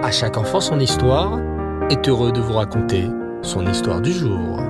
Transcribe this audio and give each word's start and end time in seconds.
À 0.00 0.12
chaque 0.12 0.36
enfant 0.36 0.60
son 0.60 0.78
histoire 0.78 1.40
est 1.90 2.08
heureux 2.08 2.30
de 2.30 2.40
vous 2.40 2.52
raconter 2.52 3.08
son 3.42 3.66
histoire 3.66 4.00
du 4.00 4.12
jour. 4.12 4.60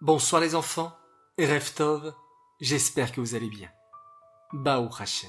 Bonsoir 0.00 0.40
les 0.40 0.54
enfants, 0.54 0.96
Reftov, 1.38 2.14
j'espère 2.62 3.12
que 3.12 3.20
vous 3.20 3.34
allez 3.34 3.50
bien. 3.50 3.68
Bao 4.54 4.88
Hashem. 4.98 5.28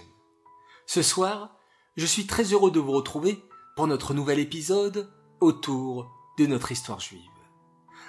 Ce 0.88 1.02
soir, 1.02 1.54
je 1.98 2.05
suis 2.05 2.25
très 2.25 2.54
heureux 2.54 2.71
de 2.71 2.79
vous 2.79 2.93
retrouver 2.93 3.43
pour 3.75 3.88
notre 3.88 4.13
nouvel 4.13 4.39
épisode 4.39 5.11
autour 5.41 6.09
de 6.39 6.45
notre 6.45 6.71
histoire 6.71 7.02
juive. 7.02 7.20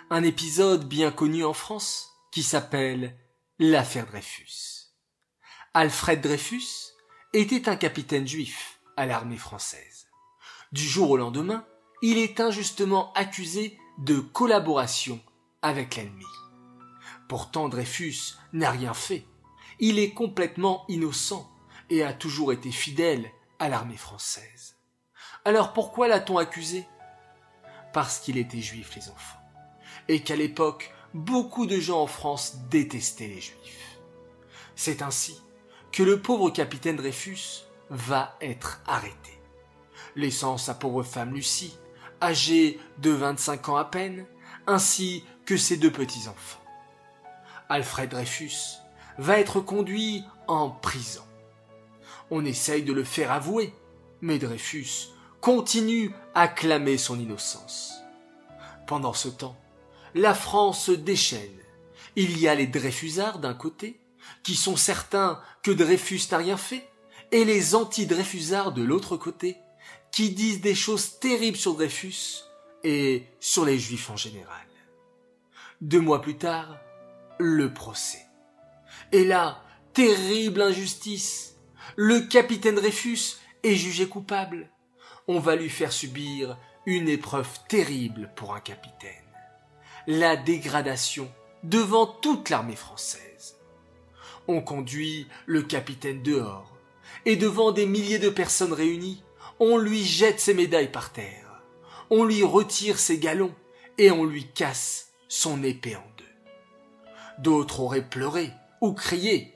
Un 0.09 0.23
épisode 0.23 0.86
bien 0.86 1.11
connu 1.11 1.45
en 1.45 1.52
France 1.52 2.12
qui 2.30 2.45
s'appelle 2.45 3.18
l'affaire 3.59 4.07
Dreyfus. 4.07 4.82
Alfred 5.75 6.20
Dreyfus 6.20 6.93
était 7.32 7.67
un 7.67 7.76
capitaine 7.76 8.29
juif 8.29 8.79
à 8.99 9.07
l'armée 9.07 9.39
française. 9.39 10.07
Du 10.71 10.82
jour 10.82 11.08
au 11.08 11.17
lendemain, 11.17 11.64
il 12.03 12.18
est 12.18 12.40
injustement 12.40 13.11
accusé 13.14 13.79
de 13.96 14.21
collaboration 14.21 15.18
avec 15.62 15.96
l'ennemi. 15.96 16.26
Pourtant 17.26 17.71
Dreyfus 17.71 18.35
n'a 18.53 18.71
rien 18.71 18.93
fait. 18.93 19.25
Il 19.79 19.98
est 19.98 20.11
complètement 20.11 20.85
innocent 20.89 21.50
et 21.89 22.03
a 22.03 22.12
toujours 22.12 22.53
été 22.53 22.70
fidèle 22.70 23.31
à 23.59 23.70
l'armée 23.70 23.96
française. 23.96 24.76
Alors 25.46 25.73
pourquoi 25.73 26.07
l'a-t-on 26.07 26.36
accusé? 26.36 26.86
Parce 27.95 28.18
qu'il 28.18 28.36
était 28.36 28.61
juif 28.61 28.95
les 28.95 29.09
enfants. 29.09 29.40
Et 30.09 30.23
qu'à 30.23 30.36
l'époque, 30.36 30.93
beaucoup 31.14 31.64
de 31.64 31.81
gens 31.81 32.03
en 32.03 32.06
France 32.06 32.59
détestaient 32.69 33.28
les 33.28 33.41
juifs. 33.41 33.98
C'est 34.77 35.00
ainsi 35.00 35.41
que 35.92 36.03
le 36.03 36.20
pauvre 36.20 36.51
capitaine 36.51 36.97
Dreyfus 36.97 37.64
va 37.91 38.35
être 38.41 38.81
arrêté, 38.87 39.39
laissant 40.17 40.57
sa 40.57 40.75
pauvre 40.75 41.03
femme 41.03 41.34
Lucie, 41.34 41.77
âgée 42.23 42.81
de 42.99 43.11
25 43.11 43.69
ans 43.69 43.77
à 43.77 43.84
peine, 43.84 44.27
ainsi 44.67 45.25
que 45.45 45.59
ses 45.59 45.77
deux 45.77 45.93
petits-enfants. 45.93 46.62
Alfred 47.69 48.09
Dreyfus 48.09 48.79
va 49.19 49.39
être 49.39 49.61
conduit 49.61 50.25
en 50.49 50.71
prison. 50.71 51.25
On 52.31 52.45
essaye 52.45 52.83
de 52.83 52.95
le 52.95 53.05
faire 53.05 53.31
avouer, 53.31 53.75
mais 54.23 54.39
Dreyfus 54.39 55.11
continue 55.43 56.12
à 56.34 56.49
clamer 56.49 56.97
son 56.97 57.21
innocence. 57.21 57.93
Pendant 58.87 59.12
ce 59.12 59.29
temps, 59.29 59.56
la 60.15 60.33
France 60.33 60.84
se 60.84 60.93
déchaîne. 60.93 61.59
Il 62.17 62.39
y 62.39 62.49
a 62.49 62.55
les 62.55 62.67
Dreyfusards 62.67 63.39
d'un 63.39 63.55
côté 63.55 64.02
qui 64.42 64.55
sont 64.55 64.77
certains 64.77 65.41
que 65.62 65.70
Dreyfus 65.70 66.23
n'a 66.31 66.39
rien 66.39 66.56
fait, 66.56 66.89
et 67.31 67.45
les 67.45 67.75
anti-Dreyfusards 67.75 68.73
de 68.73 68.83
l'autre 68.83 69.17
côté, 69.17 69.56
qui 70.11 70.31
disent 70.31 70.61
des 70.61 70.75
choses 70.75 71.19
terribles 71.19 71.56
sur 71.56 71.75
Dreyfus 71.75 72.45
et 72.84 73.27
sur 73.41 73.65
les 73.65 73.78
Juifs 73.78 74.11
en 74.11 74.17
général. 74.17 74.67
Deux 75.81 76.00
mois 76.00 76.20
plus 76.20 76.37
tard, 76.37 76.78
le 77.39 77.73
procès. 77.73 78.27
Et 79.11 79.25
là, 79.25 79.62
terrible 79.95 80.62
injustice. 80.62 81.56
Le 81.97 82.20
capitaine 82.20 82.77
Dreyfus 82.77 83.37
est 83.62 83.75
jugé 83.75 84.09
coupable. 84.09 84.70
On 85.28 85.39
va 85.39 85.56
lui 85.56 85.70
faire 85.70 85.93
subir 85.93 86.59
une 86.87 87.09
épreuve 87.09 87.48
terrible 87.69 88.31
pour 88.37 88.55
un 88.55 88.61
capitaine. 88.61 89.11
La 90.06 90.37
dégradation 90.37 91.31
devant 91.62 92.06
toute 92.06 92.50
l'armée 92.50 92.77
française. 92.77 93.56
On 94.48 94.61
conduit 94.61 95.29
le 95.47 95.62
capitaine 95.62 96.23
dehors, 96.23 96.77
et 97.25 97.37
devant 97.37 97.73
des 97.73 97.87
milliers 97.87 98.19
de 98.19 98.31
personnes 98.31 98.73
réunies, 98.73 99.23
on 99.61 99.79
lui 99.79 100.05
jette 100.05 100.41
ses 100.41 100.55
médailles 100.55 100.91
par 100.91 101.12
terre, 101.12 101.62
on 102.11 102.25
lui 102.25 102.43
retire 102.43 102.99
ses 102.99 103.19
galons, 103.19 103.55
et 103.99 104.11
on 104.11 104.25
lui 104.25 104.47
casse 104.47 105.12
son 105.28 105.62
épée 105.62 105.97
en 105.97 106.05
deux. 106.19 106.25
D'autres 107.39 107.81
auraient 107.81 108.09
pleuré 108.09 108.50
ou 108.81 108.93
crié, 108.93 109.55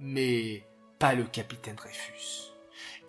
mais 0.00 0.64
pas 0.98 1.14
le 1.14 1.24
capitaine 1.24 1.76
Dreyfus. 1.76 2.52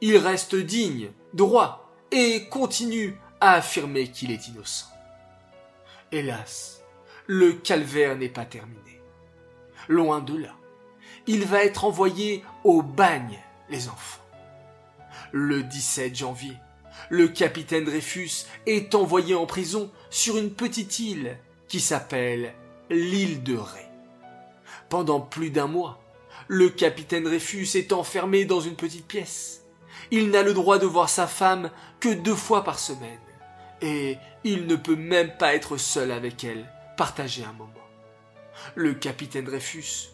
Il 0.02 0.18
reste 0.18 0.56
digne, 0.56 1.12
droit, 1.34 1.92
et 2.12 2.48
continue 2.50 3.18
à 3.42 3.54
affirmer 3.54 4.10
qu'il 4.10 4.32
est 4.32 4.48
innocent. 4.48 4.88
Hélas, 6.12 6.82
le 7.28 7.54
calvaire 7.54 8.18
n'est 8.18 8.30
pas 8.30 8.46
terminé. 8.46 9.02
Loin 9.88 10.22
de 10.22 10.38
là 10.38 10.56
il 11.30 11.46
va 11.46 11.64
être 11.64 11.86
envoyé 11.86 12.44
au 12.64 12.82
bagne, 12.82 13.38
les 13.70 13.88
enfants. 13.88 14.26
Le 15.32 15.62
17 15.62 16.16
janvier, 16.16 16.58
le 17.12 17.28
capitaine 17.28 17.86
Dreyfus 17.86 18.48
est 18.66 18.96
envoyé 18.96 19.36
en 19.36 19.46
prison 19.46 19.92
sur 20.10 20.38
une 20.38 20.50
petite 20.50 20.98
île 20.98 21.38
qui 21.68 21.82
s'appelle 21.82 22.56
l'île 22.90 23.44
de 23.44 23.56
Ré. 23.56 23.86
Pendant 24.90 25.22
plus 25.22 25.52
d'un 25.52 25.68
mois, 25.68 26.02
le 26.48 26.68
capitaine 26.68 27.26
Dreyfus 27.26 27.78
est 27.78 27.94
enfermé 27.94 28.46
dans 28.46 28.60
une 28.60 28.76
petite 28.76 29.06
pièce. 29.06 29.62
Il 30.10 30.32
n'a 30.32 30.42
le 30.42 30.56
droit 30.56 30.80
de 30.80 30.88
voir 30.88 31.10
sa 31.10 31.28
femme 31.28 31.70
que 32.00 32.10
deux 32.10 32.34
fois 32.34 32.64
par 32.64 32.80
semaine, 32.80 33.20
et 33.84 34.18
il 34.44 34.66
ne 34.66 34.76
peut 34.76 34.96
même 34.96 35.38
pas 35.38 35.54
être 35.54 35.78
seul 35.78 36.12
avec 36.12 36.44
elle, 36.44 36.74
partager 36.98 37.44
un 37.44 37.54
moment. 37.54 37.70
Le 38.74 38.96
capitaine 38.96 39.46
Dreyfus 39.46 40.10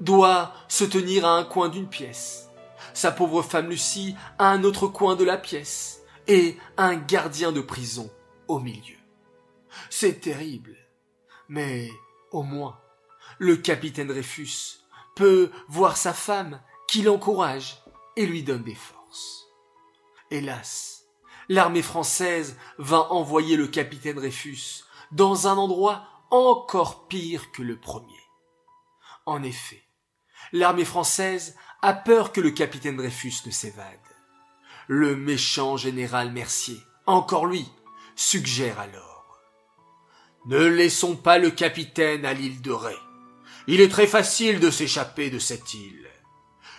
doit 0.00 0.52
se 0.68 0.84
tenir 0.84 1.26
à 1.26 1.36
un 1.36 1.44
coin 1.44 1.68
d'une 1.68 1.88
pièce, 1.88 2.50
sa 2.94 3.12
pauvre 3.12 3.42
femme 3.42 3.68
Lucie 3.68 4.16
à 4.38 4.48
un 4.50 4.64
autre 4.64 4.86
coin 4.88 5.16
de 5.16 5.24
la 5.24 5.36
pièce, 5.36 6.02
et 6.28 6.56
un 6.76 6.96
gardien 6.96 7.52
de 7.52 7.60
prison 7.60 8.10
au 8.48 8.58
milieu. 8.58 8.96
C'est 9.90 10.20
terrible, 10.20 10.76
mais 11.48 11.90
au 12.32 12.42
moins 12.42 12.80
le 13.38 13.56
capitaine 13.56 14.08
Dreyfus 14.08 14.80
peut 15.14 15.50
voir 15.68 15.96
sa 15.96 16.12
femme 16.12 16.60
qui 16.88 17.02
l'encourage 17.02 17.82
et 18.16 18.26
lui 18.26 18.42
donne 18.42 18.62
des 18.62 18.74
forces. 18.74 19.46
Hélas, 20.30 21.04
l'armée 21.48 21.82
française 21.82 22.56
va 22.78 23.12
envoyer 23.12 23.56
le 23.56 23.68
capitaine 23.68 24.16
Dreyfus 24.16 24.84
dans 25.12 25.46
un 25.46 25.56
endroit 25.56 26.04
encore 26.30 27.06
pire 27.06 27.52
que 27.52 27.62
le 27.62 27.78
premier. 27.78 28.20
En 29.26 29.42
effet, 29.42 29.85
l'armée 30.52 30.84
française 30.84 31.56
a 31.82 31.92
peur 31.92 32.32
que 32.32 32.40
le 32.40 32.50
capitaine 32.50 32.96
Dreyfus 32.96 33.34
ne 33.46 33.50
s'évade. 33.50 33.84
Le 34.88 35.16
méchant 35.16 35.76
général 35.76 36.32
Mercier, 36.32 36.80
encore 37.06 37.46
lui, 37.46 37.66
suggère 38.14 38.78
alors 38.80 39.40
Ne 40.46 40.64
laissons 40.64 41.16
pas 41.16 41.38
le 41.38 41.50
capitaine 41.50 42.24
à 42.24 42.32
l'île 42.32 42.62
de 42.62 42.72
Ré. 42.72 42.96
Il 43.66 43.80
est 43.80 43.90
très 43.90 44.06
facile 44.06 44.60
de 44.60 44.70
s'échapper 44.70 45.30
de 45.30 45.38
cette 45.38 45.74
île. 45.74 46.08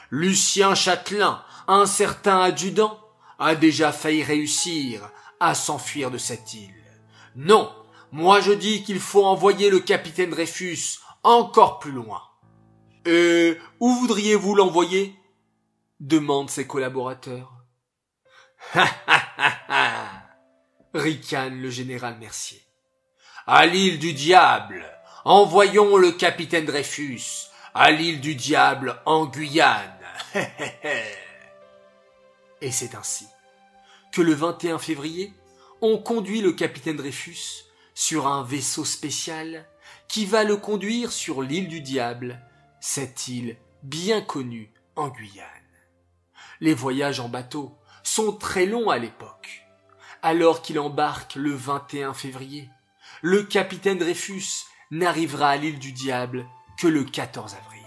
Lucien 0.10 0.74
Châtelain, 0.74 1.44
un 1.68 1.86
certain 1.86 2.42
adjudant, 2.42 3.00
a 3.40 3.56
déjà 3.56 3.92
failli 3.92 4.24
réussir 4.24 5.10
à 5.40 5.54
s'enfuir 5.54 6.12
de 6.12 6.18
cette 6.18 6.54
île. 6.54 6.74
Non, 7.36 7.72
moi 8.12 8.40
je 8.42 8.52
dis 8.52 8.84
qu'il 8.84 9.00
faut 9.00 9.26
envoyer 9.26 9.70
le 9.70 9.80
capitaine 9.80 10.32
Dreyfus 10.32 11.00
encore 11.24 11.80
plus 11.80 11.92
loin. 11.92 12.22
Et 13.08 13.58
où 13.80 13.94
voudriez-vous 13.94 14.54
l'envoyer? 14.54 15.16
demandent 16.02 16.50
ses 16.50 16.68
collaborateurs. 16.68 17.54
Ha 18.74 18.86
ha 19.08 19.24
ha 19.38 19.58
ha 19.70 20.24
ricane 20.94 21.62
le 21.62 21.70
général 21.70 22.18
Mercier. 22.20 22.62
À 23.46 23.66
l'île 23.66 23.98
du 23.98 24.12
diable, 24.12 24.86
envoyons 25.24 25.96
le 25.96 26.12
capitaine 26.12 26.66
Dreyfus 26.66 27.48
à 27.74 27.92
l'île 27.92 28.20
du 28.20 28.36
diable 28.36 29.00
en 29.06 29.26
Guyane. 29.26 30.06
Et 32.62 32.72
c'est 32.72 32.94
ainsi 32.94 33.26
que 34.12 34.22
le 34.22 34.34
21 34.34 34.80
février, 34.80 35.32
on 35.80 35.98
conduit 35.98 36.42
le 36.42 36.52
capitaine 36.52 36.98
Dreyfus 36.98 37.64
sur 37.94 38.28
un 38.28 38.44
vaisseau 38.44 38.84
spécial 38.84 39.66
qui 40.10 40.26
va 40.26 40.44
le 40.44 40.58
conduire 40.58 41.14
sur 41.14 41.42
l'île 41.42 41.70
du 41.70 41.80
diable 41.80 42.42
cette 42.80 43.28
île 43.28 43.58
bien 43.84 44.22
connue 44.22 44.72
en 44.96 45.10
Guyane. 45.10 45.48
Les 46.60 46.74
voyages 46.74 47.20
en 47.20 47.30
bateau 47.30 47.78
sont 48.04 48.34
très 48.34 48.66
longs 48.66 48.90
à 48.90 48.98
l'époque. 48.98 49.64
Alors 50.22 50.62
qu'il 50.62 50.80
embarque 50.80 51.36
le 51.36 51.54
21 51.54 52.14
février, 52.14 52.70
le 53.22 53.44
capitaine 53.44 53.98
Dreyfus 53.98 54.66
n'arrivera 54.92 55.50
à 55.50 55.58
l'île 55.58 55.80
du 55.80 55.92
diable 55.92 56.48
que 56.78 56.88
le 56.88 57.04
14 57.04 57.56
avril. 57.56 57.84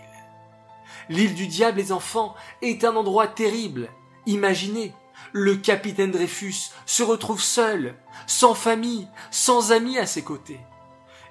L'île 1.08 1.34
du 1.34 1.48
diable, 1.48 1.78
les 1.78 1.92
enfants, 1.92 2.34
est 2.62 2.84
un 2.84 2.94
endroit 2.94 3.26
terrible. 3.26 3.88
Imaginez, 4.26 4.94
le 5.32 5.56
capitaine 5.56 6.12
Dreyfus 6.12 6.70
se 6.86 7.02
retrouve 7.02 7.42
seul, 7.42 7.96
sans 8.26 8.54
famille, 8.54 9.08
sans 9.30 9.72
amis 9.72 9.98
à 9.98 10.06
ses 10.06 10.22
côtés. 10.22 10.60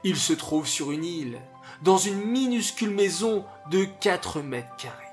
Il 0.03 0.17
se 0.17 0.33
trouve 0.33 0.67
sur 0.67 0.91
une 0.91 1.03
île, 1.03 1.41
dans 1.81 1.97
une 1.97 2.21
minuscule 2.21 2.91
maison 2.91 3.45
de 3.69 3.85
4 3.85 4.41
mètres 4.41 4.75
carrés. 4.77 5.05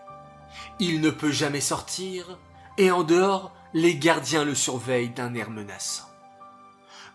Il 0.79 1.01
ne 1.01 1.11
peut 1.11 1.31
jamais 1.31 1.61
sortir, 1.61 2.39
et 2.79 2.91
en 2.91 3.03
dehors, 3.03 3.53
les 3.75 3.97
gardiens 3.97 4.45
le 4.45 4.55
surveillent 4.55 5.11
d'un 5.11 5.35
air 5.35 5.51
menaçant. 5.51 6.09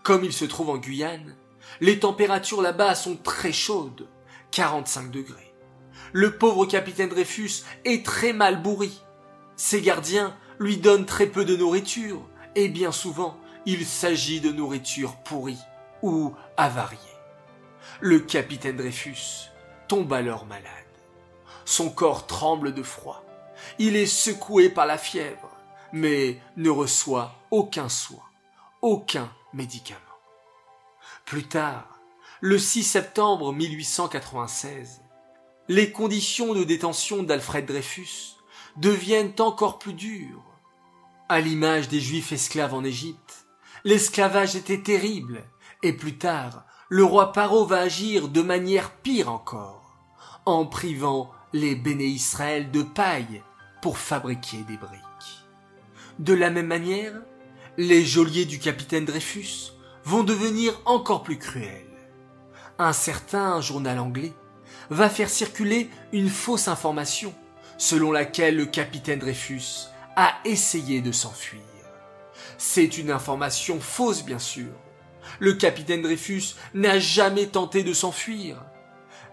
Comme 0.02 0.24
il 0.24 0.32
se 0.32 0.44
trouve 0.44 0.70
en 0.70 0.76
Guyane, 0.76 1.36
les 1.80 1.98
températures 2.00 2.62
là-bas 2.62 2.94
sont 2.94 3.16
très 3.16 3.52
chaudes, 3.52 4.08
45 4.50 5.10
degrés. 5.10 5.54
Le 6.12 6.36
pauvre 6.36 6.66
capitaine 6.66 7.08
Dreyfus 7.08 7.64
est 7.84 8.04
très 8.04 8.32
mal 8.32 8.62
bourri. 8.62 9.02
Ses 9.56 9.80
gardiens 9.80 10.36
lui 10.58 10.76
donnent 10.76 11.06
très 11.06 11.26
peu 11.26 11.44
de 11.44 11.56
nourriture, 11.56 12.28
et 12.54 12.68
bien 12.68 12.92
souvent, 12.92 13.38
il 13.64 13.86
s'agit 13.86 14.40
de 14.40 14.52
nourriture 14.52 15.16
pourrie 15.24 15.58
ou 16.02 16.34
avariée. 16.56 16.98
Le 18.00 18.20
capitaine 18.20 18.76
Dreyfus 18.76 19.50
tombe 19.88 20.12
alors 20.12 20.46
malade. 20.46 20.66
Son 21.64 21.90
corps 21.90 22.26
tremble 22.26 22.74
de 22.74 22.82
froid. 22.82 23.24
Il 23.78 23.96
est 23.96 24.06
secoué 24.06 24.68
par 24.68 24.86
la 24.86 24.98
fièvre, 24.98 25.50
mais 25.92 26.40
ne 26.56 26.70
reçoit 26.70 27.34
aucun 27.50 27.88
soin, 27.88 28.24
aucun 28.80 29.30
médicament. 29.52 30.00
Plus 31.24 31.46
tard, 31.46 32.00
le 32.40 32.58
6 32.58 32.82
septembre 32.82 33.52
1896, 33.52 35.02
les 35.68 35.92
conditions 35.92 36.54
de 36.54 36.64
détention 36.64 37.22
d'Alfred 37.22 37.66
Dreyfus 37.66 38.36
deviennent 38.76 39.34
encore 39.38 39.78
plus 39.78 39.94
dures. 39.94 40.42
À 41.28 41.40
l'image 41.40 41.88
des 41.88 42.00
Juifs 42.00 42.32
esclaves 42.32 42.74
en 42.74 42.84
Égypte, 42.84 43.46
l'esclavage 43.84 44.56
était 44.56 44.82
terrible, 44.82 45.44
et 45.82 45.92
plus 45.92 46.18
tard, 46.18 46.64
le 46.92 47.04
roi 47.04 47.32
Paro 47.32 47.64
va 47.64 47.78
agir 47.78 48.28
de 48.28 48.42
manière 48.42 48.90
pire 48.90 49.30
encore, 49.30 49.96
en 50.44 50.66
privant 50.66 51.30
les 51.54 51.74
béné 51.74 52.04
Israël 52.04 52.70
de 52.70 52.82
paille 52.82 53.42
pour 53.80 53.96
fabriquer 53.96 54.58
des 54.68 54.76
briques. 54.76 55.00
De 56.18 56.34
la 56.34 56.50
même 56.50 56.66
manière, 56.66 57.14
les 57.78 58.04
geôliers 58.04 58.44
du 58.44 58.58
capitaine 58.58 59.06
Dreyfus 59.06 59.72
vont 60.04 60.22
devenir 60.22 60.78
encore 60.84 61.22
plus 61.22 61.38
cruels. 61.38 61.86
Un 62.78 62.92
certain 62.92 63.62
journal 63.62 63.98
anglais 63.98 64.34
va 64.90 65.08
faire 65.08 65.30
circuler 65.30 65.88
une 66.12 66.28
fausse 66.28 66.68
information 66.68 67.32
selon 67.78 68.12
laquelle 68.12 68.56
le 68.56 68.66
capitaine 68.66 69.20
Dreyfus 69.20 69.86
a 70.16 70.34
essayé 70.44 71.00
de 71.00 71.10
s'enfuir. 71.10 71.62
C'est 72.58 72.98
une 72.98 73.10
information 73.10 73.80
fausse, 73.80 74.26
bien 74.26 74.38
sûr. 74.38 74.68
Le 75.38 75.54
capitaine 75.54 76.02
Dreyfus 76.02 76.54
n'a 76.74 76.98
jamais 76.98 77.46
tenté 77.46 77.82
de 77.82 77.92
s'enfuir. 77.92 78.62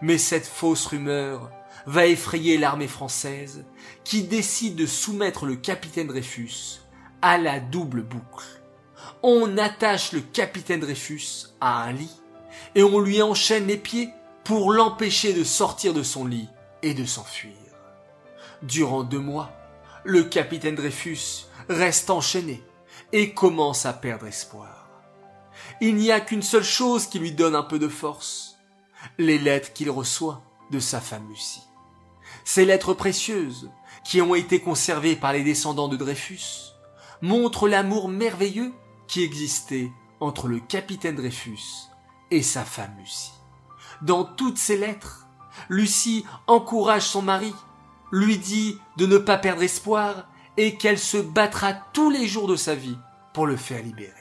Mais 0.00 0.18
cette 0.18 0.46
fausse 0.46 0.86
rumeur 0.86 1.50
va 1.86 2.06
effrayer 2.06 2.58
l'armée 2.58 2.88
française 2.88 3.64
qui 4.04 4.24
décide 4.24 4.76
de 4.76 4.86
soumettre 4.86 5.46
le 5.46 5.56
capitaine 5.56 6.06
Dreyfus 6.06 6.80
à 7.22 7.38
la 7.38 7.60
double 7.60 8.02
boucle. 8.02 8.62
On 9.22 9.58
attache 9.58 10.12
le 10.12 10.20
capitaine 10.20 10.80
Dreyfus 10.80 11.48
à 11.60 11.82
un 11.82 11.92
lit 11.92 12.20
et 12.74 12.82
on 12.82 13.00
lui 13.00 13.20
enchaîne 13.22 13.66
les 13.66 13.76
pieds 13.76 14.10
pour 14.44 14.72
l'empêcher 14.72 15.32
de 15.32 15.44
sortir 15.44 15.92
de 15.92 16.02
son 16.02 16.26
lit 16.26 16.48
et 16.82 16.94
de 16.94 17.04
s'enfuir. 17.04 17.52
Durant 18.62 19.02
deux 19.02 19.18
mois, 19.18 19.50
le 20.04 20.24
capitaine 20.24 20.74
Dreyfus 20.74 21.46
reste 21.68 22.10
enchaîné 22.10 22.62
et 23.12 23.32
commence 23.32 23.86
à 23.86 23.92
perdre 23.92 24.26
espoir. 24.26 24.79
Il 25.82 25.96
n'y 25.96 26.12
a 26.12 26.20
qu'une 26.20 26.42
seule 26.42 26.62
chose 26.62 27.06
qui 27.06 27.18
lui 27.18 27.32
donne 27.32 27.54
un 27.54 27.62
peu 27.62 27.78
de 27.78 27.88
force, 27.88 28.58
les 29.16 29.38
lettres 29.38 29.72
qu'il 29.72 29.90
reçoit 29.90 30.42
de 30.70 30.78
sa 30.78 31.00
femme 31.00 31.26
Lucie. 31.30 31.62
Ces 32.44 32.66
lettres 32.66 32.92
précieuses, 32.92 33.70
qui 34.04 34.20
ont 34.20 34.34
été 34.34 34.60
conservées 34.60 35.16
par 35.16 35.32
les 35.32 35.42
descendants 35.42 35.88
de 35.88 35.96
Dreyfus, 35.96 36.74
montrent 37.22 37.66
l'amour 37.66 38.08
merveilleux 38.08 38.74
qui 39.08 39.22
existait 39.22 39.90
entre 40.20 40.48
le 40.48 40.60
capitaine 40.60 41.16
Dreyfus 41.16 41.88
et 42.30 42.42
sa 42.42 42.64
femme 42.64 42.94
Lucie. 42.98 43.32
Dans 44.02 44.24
toutes 44.24 44.58
ces 44.58 44.76
lettres, 44.76 45.26
Lucie 45.70 46.26
encourage 46.46 47.06
son 47.06 47.22
mari, 47.22 47.54
lui 48.12 48.36
dit 48.36 48.78
de 48.98 49.06
ne 49.06 49.16
pas 49.16 49.38
perdre 49.38 49.62
espoir 49.62 50.28
et 50.58 50.76
qu'elle 50.76 50.98
se 50.98 51.16
battra 51.16 51.72
tous 51.72 52.10
les 52.10 52.26
jours 52.26 52.48
de 52.48 52.56
sa 52.56 52.74
vie 52.74 52.98
pour 53.32 53.46
le 53.46 53.56
faire 53.56 53.82
libérer. 53.82 54.19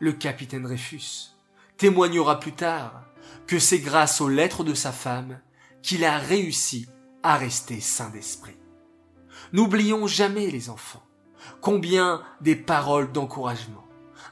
Le 0.00 0.12
capitaine 0.12 0.62
Dreyfus 0.62 1.34
témoignera 1.76 2.40
plus 2.40 2.52
tard 2.52 3.04
que 3.46 3.58
c'est 3.58 3.78
grâce 3.78 4.20
aux 4.20 4.28
lettres 4.28 4.64
de 4.64 4.74
sa 4.74 4.92
femme 4.92 5.40
qu'il 5.82 6.04
a 6.04 6.18
réussi 6.18 6.88
à 7.22 7.36
rester 7.36 7.80
sain 7.80 8.10
d'esprit. 8.10 8.56
N'oublions 9.52 10.06
jamais 10.06 10.50
les 10.50 10.70
enfants 10.70 11.02
combien 11.60 12.22
des 12.40 12.56
paroles 12.56 13.12
d'encouragement, 13.12 13.84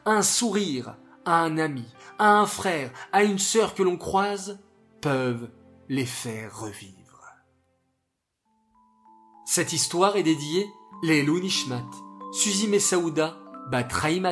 un 0.07 0.23
sourire 0.23 0.97
à 1.25 1.41
un 1.43 1.59
ami, 1.59 1.85
à 2.19 2.39
un 2.39 2.47
frère, 2.47 2.91
à 3.13 3.23
une 3.23 3.39
sœur 3.39 3.75
que 3.75 3.83
l'on 3.83 3.97
croise 3.97 4.61
peuvent 5.01 5.51
les 5.89 6.07
faire 6.07 6.59
revivre. 6.59 7.03
Cette 9.45 9.73
histoire 9.73 10.17
est 10.17 10.23
dédiée 10.23 10.67
les 11.03 11.23
Nishmat, 11.23 11.91
Suzy 12.33 12.69
Messaouda, 12.69 13.37
Bat 13.71 13.85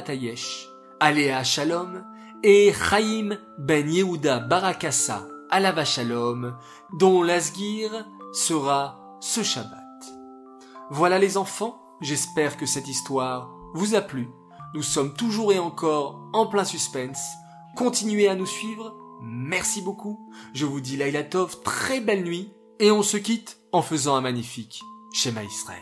Tayesh, 0.03 0.70
Aléa 1.03 1.43
Shalom 1.45 2.05
et 2.43 2.75
Chaim 2.75 3.39
Ben 3.59 3.89
Yehuda 3.91 4.41
Barakassa 4.41 5.27
Alava 5.49 5.87
Shalom, 5.87 6.55
dont 6.93 7.23
l'Asgir 7.23 8.07
sera 8.35 9.17
ce 9.19 9.43
Shabbat. 9.43 9.81
Voilà 10.91 11.19
les 11.19 11.39
enfants, 11.39 11.81
j'espère 12.03 12.59
que 12.59 12.67
cette 12.67 12.87
histoire 12.87 13.51
vous 13.73 13.95
a 13.95 14.03
plu. 14.03 14.29
Nous 14.75 14.83
sommes 14.83 15.15
toujours 15.15 15.55
et 15.55 15.59
encore 15.59 16.21
en 16.35 16.47
plein 16.47 16.65
suspense. 16.65 17.31
Continuez 17.77 18.29
à 18.29 18.35
nous 18.35 18.47
suivre. 18.47 18.95
Merci 19.23 19.81
beaucoup. 19.81 20.31
Je 20.53 20.67
vous 20.67 20.83
dis 20.83 20.99
Laila 20.99 21.25
Tov, 21.25 21.63
très 21.63 22.01
belle 22.01 22.25
nuit. 22.25 22.53
Et 22.79 22.91
on 22.91 23.03
se 23.03 23.17
quitte 23.17 23.59
en 23.73 23.81
faisant 23.81 24.17
un 24.17 24.21
magnifique 24.21 24.83
schéma 25.15 25.45
Israël. 25.45 25.81